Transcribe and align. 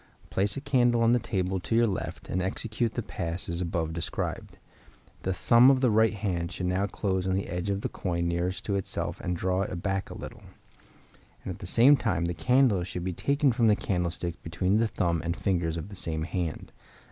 Place 0.31 0.57
a 0.57 0.61
candle 0.61 1.03
on 1.03 1.11
the 1.11 1.19
table 1.19 1.59
to 1.59 1.75
your 1.75 1.85
left, 1.85 2.27
and 2.27 2.41
then 2.41 2.47
execute 2.47 2.95
the 2.95 3.03
pass 3.03 3.47
as 3.47 3.61
above 3.61 3.93
described. 3.93 4.57
The 5.21 5.31
thumb 5.31 5.69
of 5.69 5.81
the 5.81 5.91
right 5.91 6.15
hand 6.15 6.51
should 6.51 6.65
now 6.65 6.87
close 6.87 7.27
on 7.27 7.35
the 7.35 7.45
edge 7.45 7.69
of 7.69 7.81
the 7.81 7.87
coin 7.87 8.27
nearest 8.27 8.65
to 8.65 8.73
itself 8.77 9.21
and 9.21 9.37
draw 9.37 9.61
it 9.61 9.75
back 9.83 10.09
a 10.09 10.17
little; 10.17 10.41
and 11.43 11.53
at 11.53 11.59
the 11.59 11.67
same 11.67 11.95
time 11.95 12.25
the 12.25 12.33
candle 12.33 12.83
should 12.83 13.03
be 13.03 13.13
taken 13.13 13.51
from 13.51 13.67
the 13.67 13.75
candlestick 13.75 14.41
between 14.41 14.77
the 14.77 14.87
thumb 14.87 15.21
and 15.23 15.37
fingers 15.37 15.77
of 15.77 15.89
the 15.89 15.95
same 15.95 16.23
hand. 16.23 16.71